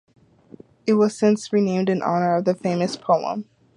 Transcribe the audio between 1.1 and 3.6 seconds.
since renamed in honor of the famous poem.